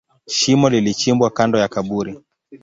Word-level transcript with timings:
Shimo 0.27 0.69
lilichimbwa 0.69 1.29
kando 1.29 1.57
ya 1.59 1.67
kaburi. 1.67 2.17